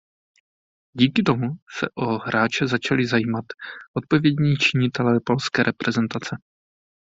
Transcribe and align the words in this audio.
Díky 0.93 1.23
tomu 1.23 1.47
se 1.77 1.89
o 1.95 2.05
hráče 2.17 2.67
začali 2.67 3.07
zajímat 3.07 3.45
odpovědní 3.97 4.55
činitelé 4.55 5.19
polské 5.25 5.63
reprezentace. 5.63 6.35